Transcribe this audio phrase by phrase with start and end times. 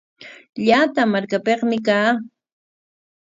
[0.67, 2.09] Llata markapikmi kaa.